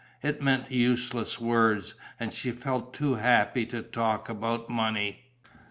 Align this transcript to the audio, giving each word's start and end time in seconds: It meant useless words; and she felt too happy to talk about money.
It 0.23 0.41
meant 0.41 0.71
useless 0.71 1.39
words; 1.39 1.93
and 2.19 2.33
she 2.33 2.49
felt 2.51 2.91
too 2.91 3.13
happy 3.17 3.67
to 3.67 3.83
talk 3.83 4.29
about 4.29 4.67
money. 4.67 5.27